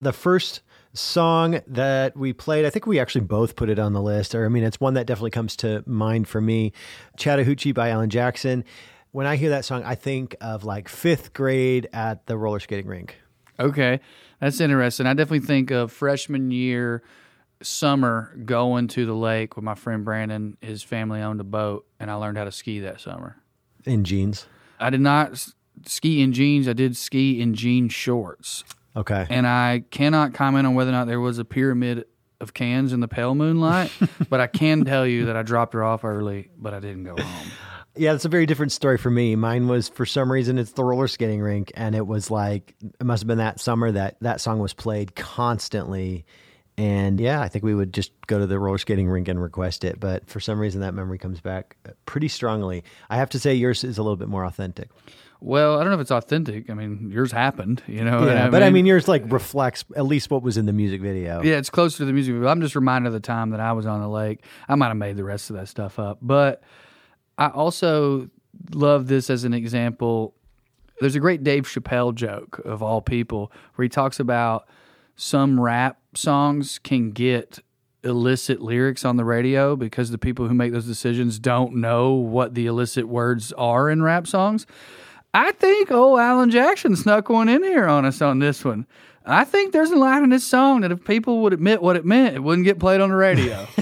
The 0.00 0.12
first 0.12 0.60
song 0.92 1.60
that 1.66 2.16
we 2.16 2.32
played, 2.32 2.64
I 2.64 2.70
think 2.70 2.86
we 2.86 2.98
actually 2.98 3.22
both 3.22 3.56
put 3.56 3.68
it 3.68 3.78
on 3.78 3.92
the 3.92 4.02
list, 4.02 4.34
or 4.34 4.44
I 4.44 4.48
mean, 4.48 4.64
it's 4.64 4.80
one 4.80 4.94
that 4.94 5.06
definitely 5.06 5.30
comes 5.30 5.56
to 5.56 5.82
mind 5.86 6.28
for 6.28 6.40
me 6.40 6.72
Chattahoochee 7.16 7.72
by 7.72 7.90
Alan 7.90 8.10
Jackson. 8.10 8.64
When 9.12 9.26
I 9.26 9.36
hear 9.36 9.50
that 9.50 9.64
song, 9.64 9.82
I 9.84 9.94
think 9.94 10.36
of 10.40 10.64
like 10.64 10.88
fifth 10.88 11.32
grade 11.32 11.88
at 11.92 12.26
the 12.26 12.36
roller 12.36 12.60
skating 12.60 12.86
rink. 12.86 13.16
Okay, 13.58 14.00
that's 14.40 14.60
interesting. 14.60 15.06
I 15.06 15.14
definitely 15.14 15.46
think 15.46 15.70
of 15.70 15.90
freshman 15.90 16.50
year 16.50 17.02
summer 17.62 18.36
going 18.44 18.88
to 18.88 19.06
the 19.06 19.14
lake 19.14 19.56
with 19.56 19.64
my 19.64 19.74
friend 19.74 20.04
Brandon. 20.04 20.58
His 20.60 20.82
family 20.82 21.20
owned 21.20 21.40
a 21.40 21.44
boat, 21.44 21.86
and 21.98 22.10
I 22.10 22.14
learned 22.14 22.36
how 22.36 22.44
to 22.44 22.52
ski 22.52 22.80
that 22.80 23.00
summer. 23.00 23.36
In 23.86 24.04
jeans. 24.04 24.46
I 24.78 24.90
did 24.90 25.00
not 25.00 25.46
ski 25.86 26.20
in 26.20 26.34
jeans. 26.34 26.68
I 26.68 26.74
did 26.74 26.96
ski 26.96 27.40
in 27.40 27.54
jean 27.54 27.88
shorts. 27.88 28.64
Okay. 28.96 29.26
And 29.28 29.46
I 29.46 29.84
cannot 29.90 30.34
comment 30.34 30.66
on 30.66 30.74
whether 30.74 30.90
or 30.90 30.92
not 30.92 31.06
there 31.06 31.20
was 31.20 31.38
a 31.38 31.44
pyramid 31.44 32.06
of 32.40 32.54
cans 32.54 32.92
in 32.92 33.00
the 33.00 33.08
pale 33.08 33.34
moonlight, 33.34 33.92
but 34.30 34.40
I 34.40 34.46
can 34.46 34.84
tell 34.84 35.06
you 35.06 35.26
that 35.26 35.36
I 35.36 35.42
dropped 35.42 35.74
her 35.74 35.84
off 35.84 36.04
early, 36.04 36.50
but 36.56 36.74
I 36.74 36.80
didn't 36.80 37.04
go 37.04 37.16
home. 37.22 37.50
Yeah, 37.98 38.12
it's 38.12 38.26
a 38.26 38.28
very 38.28 38.44
different 38.44 38.72
story 38.72 38.98
for 38.98 39.10
me. 39.10 39.36
Mine 39.36 39.68
was 39.68 39.88
for 39.88 40.04
some 40.04 40.30
reason 40.30 40.58
it's 40.58 40.72
the 40.72 40.84
roller 40.84 41.08
skating 41.08 41.40
rink, 41.40 41.72
and 41.74 41.94
it 41.94 42.06
was 42.06 42.30
like 42.30 42.74
it 42.82 43.04
must 43.04 43.22
have 43.22 43.26
been 43.26 43.38
that 43.38 43.58
summer 43.58 43.90
that 43.90 44.16
that 44.20 44.40
song 44.40 44.58
was 44.58 44.74
played 44.74 45.14
constantly. 45.14 46.26
And 46.78 47.18
yeah, 47.18 47.40
I 47.40 47.48
think 47.48 47.64
we 47.64 47.74
would 47.74 47.94
just 47.94 48.12
go 48.26 48.38
to 48.38 48.46
the 48.46 48.58
roller 48.58 48.76
skating 48.76 49.08
rink 49.08 49.28
and 49.28 49.40
request 49.40 49.82
it. 49.82 49.98
But 49.98 50.28
for 50.28 50.40
some 50.40 50.58
reason, 50.58 50.82
that 50.82 50.92
memory 50.92 51.18
comes 51.18 51.40
back 51.40 51.76
pretty 52.04 52.28
strongly. 52.28 52.84
I 53.08 53.16
have 53.16 53.30
to 53.30 53.38
say, 53.38 53.54
yours 53.54 53.82
is 53.82 53.96
a 53.96 54.02
little 54.02 54.16
bit 54.16 54.28
more 54.28 54.44
authentic. 54.44 54.90
Well, 55.40 55.78
I 55.78 55.82
don't 55.82 55.90
know 55.90 55.96
if 55.96 56.00
it's 56.00 56.10
authentic. 56.10 56.70
I 56.70 56.74
mean, 56.74 57.10
yours 57.10 57.30
happened, 57.30 57.82
you 57.86 58.04
know. 58.04 58.26
Yeah, 58.26 58.48
but 58.48 58.62
I 58.62 58.70
mean, 58.70 58.86
yours 58.86 59.06
like 59.06 59.22
reflects 59.30 59.84
at 59.94 60.06
least 60.06 60.30
what 60.30 60.42
was 60.42 60.56
in 60.56 60.66
the 60.66 60.72
music 60.72 61.00
video. 61.00 61.42
Yeah, 61.42 61.56
it's 61.56 61.70
closer 61.70 61.98
to 61.98 62.04
the 62.06 62.12
music 62.12 62.34
video. 62.34 62.48
I'm 62.48 62.60
just 62.60 62.74
reminded 62.74 63.08
of 63.08 63.12
the 63.12 63.20
time 63.20 63.50
that 63.50 63.60
I 63.60 63.72
was 63.72 63.86
on 63.86 64.00
the 64.00 64.08
lake. 64.08 64.44
I 64.68 64.74
might 64.74 64.88
have 64.88 64.96
made 64.96 65.16
the 65.16 65.24
rest 65.24 65.50
of 65.50 65.56
that 65.56 65.68
stuff 65.68 65.98
up. 65.98 66.18
But 66.22 66.62
I 67.36 67.48
also 67.48 68.30
love 68.72 69.08
this 69.08 69.28
as 69.28 69.44
an 69.44 69.52
example. 69.52 70.34
There's 71.00 71.16
a 71.16 71.20
great 71.20 71.44
Dave 71.44 71.64
Chappelle 71.64 72.14
joke 72.14 72.60
of 72.64 72.82
all 72.82 73.02
people 73.02 73.52
where 73.74 73.84
he 73.84 73.90
talks 73.90 74.20
about 74.20 74.66
some 75.16 75.60
rap 75.60 75.98
songs 76.14 76.78
can 76.78 77.10
get 77.10 77.58
illicit 78.04 78.60
lyrics 78.60 79.04
on 79.04 79.16
the 79.16 79.24
radio 79.24 79.74
because 79.74 80.10
the 80.10 80.18
people 80.18 80.46
who 80.46 80.54
make 80.54 80.72
those 80.72 80.86
decisions 80.86 81.38
don't 81.38 81.74
know 81.74 82.12
what 82.12 82.54
the 82.54 82.66
illicit 82.66 83.08
words 83.08 83.52
are 83.54 83.90
in 83.90 84.02
rap 84.02 84.26
songs. 84.26 84.66
I 85.34 85.52
think 85.52 85.90
old 85.90 86.20
Alan 86.20 86.50
Jackson 86.50 86.96
snuck 86.96 87.28
one 87.28 87.48
in 87.48 87.62
here 87.62 87.86
on 87.86 88.04
us 88.04 88.22
on 88.22 88.38
this 88.38 88.64
one. 88.64 88.86
I 89.26 89.44
think 89.44 89.72
there's 89.72 89.90
a 89.90 89.96
line 89.96 90.22
in 90.22 90.30
this 90.30 90.44
song 90.44 90.82
that 90.82 90.92
if 90.92 91.04
people 91.04 91.42
would 91.42 91.52
admit 91.52 91.82
what 91.82 91.96
it 91.96 92.04
meant, 92.04 92.36
it 92.36 92.42
wouldn't 92.42 92.64
get 92.64 92.78
played 92.78 93.00
on 93.00 93.08
the 93.08 93.16
radio. 93.16 93.66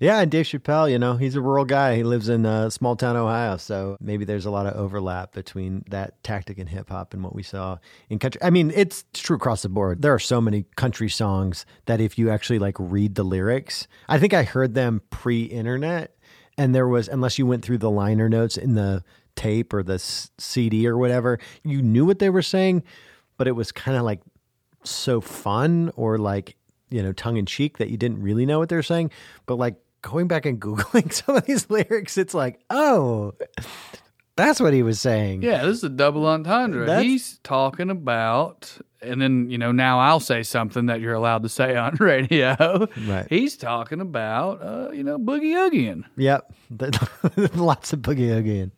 Yeah, 0.00 0.20
and 0.20 0.30
Dave 0.30 0.46
Chappelle, 0.46 0.90
you 0.90 0.98
know, 0.98 1.16
he's 1.16 1.36
a 1.36 1.40
rural 1.40 1.64
guy. 1.64 1.96
He 1.96 2.02
lives 2.02 2.28
in 2.28 2.46
uh, 2.46 2.70
small 2.70 2.96
town 2.96 3.16
Ohio, 3.16 3.56
so 3.56 3.96
maybe 4.00 4.24
there's 4.24 4.46
a 4.46 4.50
lot 4.50 4.66
of 4.66 4.74
overlap 4.74 5.32
between 5.32 5.84
that 5.88 6.22
tactic 6.22 6.58
in 6.58 6.66
hip 6.66 6.90
hop 6.90 7.14
and 7.14 7.22
what 7.22 7.34
we 7.34 7.42
saw 7.42 7.78
in 8.08 8.18
country. 8.18 8.40
I 8.42 8.50
mean, 8.50 8.72
it's 8.74 9.04
true 9.14 9.36
across 9.36 9.62
the 9.62 9.68
board. 9.68 10.02
There 10.02 10.14
are 10.14 10.18
so 10.18 10.40
many 10.40 10.64
country 10.76 11.08
songs 11.08 11.66
that 11.86 12.00
if 12.00 12.18
you 12.18 12.30
actually 12.30 12.58
like 12.58 12.76
read 12.78 13.14
the 13.14 13.24
lyrics, 13.24 13.86
I 14.08 14.18
think 14.18 14.34
I 14.34 14.42
heard 14.42 14.74
them 14.74 15.02
pre-internet, 15.10 16.16
and 16.58 16.74
there 16.74 16.88
was 16.88 17.08
unless 17.08 17.38
you 17.38 17.46
went 17.46 17.64
through 17.64 17.78
the 17.78 17.90
liner 17.90 18.28
notes 18.28 18.56
in 18.56 18.74
the 18.74 19.02
tape 19.36 19.72
or 19.72 19.82
the 19.82 19.98
CD 19.98 20.86
or 20.86 20.98
whatever, 20.98 21.38
you 21.64 21.82
knew 21.82 22.04
what 22.04 22.18
they 22.18 22.30
were 22.30 22.42
saying, 22.42 22.82
but 23.36 23.48
it 23.48 23.52
was 23.52 23.72
kind 23.72 23.96
of 23.96 24.02
like 24.02 24.20
so 24.84 25.20
fun 25.20 25.90
or 25.96 26.18
like 26.18 26.56
you 26.90 27.02
know 27.02 27.12
tongue 27.12 27.36
in 27.36 27.46
cheek 27.46 27.78
that 27.78 27.88
you 27.90 27.96
didn't 27.96 28.20
really 28.22 28.44
know 28.46 28.58
what 28.58 28.68
they're 28.68 28.82
saying 28.82 29.10
but 29.46 29.56
like 29.56 29.76
going 30.02 30.28
back 30.28 30.46
and 30.46 30.60
googling 30.60 31.12
some 31.24 31.36
of 31.36 31.44
these 31.46 31.68
lyrics 31.70 32.16
it's 32.18 32.34
like 32.34 32.60
oh 32.70 33.32
that's 34.36 34.58
what 34.60 34.72
he 34.72 34.82
was 34.82 34.98
saying 34.98 35.42
yeah, 35.42 35.64
this 35.66 35.78
is 35.78 35.84
a 35.84 35.88
double 35.90 36.26
entendre. 36.26 36.86
That's- 36.86 37.02
He's 37.04 37.38
talking 37.42 37.90
about, 37.90 38.74
and 39.02 39.20
then, 39.20 39.50
you 39.50 39.58
know, 39.58 39.70
now 39.70 39.98
I'll 39.98 40.20
say 40.20 40.42
something 40.44 40.86
that 40.86 41.02
you're 41.02 41.12
allowed 41.12 41.42
to 41.42 41.50
say 41.50 41.76
on 41.76 41.96
radio. 42.00 42.88
Right. 43.06 43.26
He's 43.28 43.58
talking 43.58 44.00
about, 44.00 44.62
uh, 44.62 44.92
you 44.92 45.04
know, 45.04 45.18
Boogie 45.18 45.52
Oogian. 45.70 46.04
yep 46.16 46.50
lots 47.54 47.92
of 47.92 47.98
boogie 47.98 48.30
oogie 48.30 48.70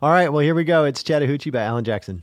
all 0.00 0.10
right 0.10 0.30
well 0.32 0.40
here 0.40 0.54
we 0.54 0.64
go 0.64 0.84
it's 0.84 1.02
chattahoochee 1.02 1.50
by 1.50 1.60
alan 1.60 1.84
jackson 1.84 2.22